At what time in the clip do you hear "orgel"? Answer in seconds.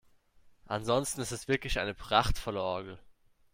2.63-2.97